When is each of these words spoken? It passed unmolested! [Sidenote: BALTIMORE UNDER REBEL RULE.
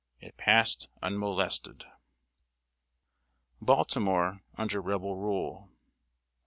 It 0.19 0.35
passed 0.35 0.89
unmolested! 1.03 1.81
[Sidenote: 1.83 1.93
BALTIMORE 3.61 4.43
UNDER 4.57 4.81
REBEL 4.81 5.15
RULE. 5.15 5.69